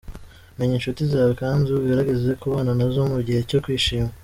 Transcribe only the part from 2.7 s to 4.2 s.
nazo mu gihe cyo kwishima.